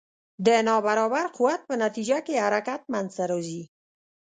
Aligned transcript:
د 0.45 0.47
نا 0.67 0.75
برابر 0.87 1.25
قوت 1.37 1.61
په 1.69 1.73
نتیجه 1.83 2.17
کې 2.25 2.43
حرکت 2.45 2.81
منځته 2.93 3.23
راځي. 3.31 3.63